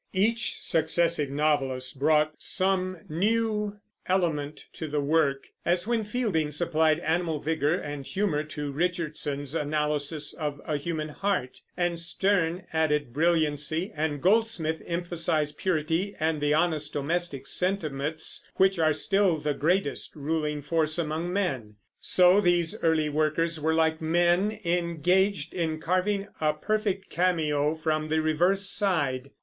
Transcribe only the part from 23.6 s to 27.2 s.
like men engaged in carving a perfect